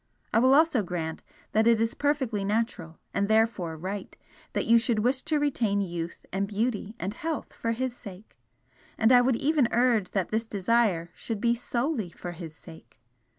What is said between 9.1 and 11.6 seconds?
I would even urge that this desire should be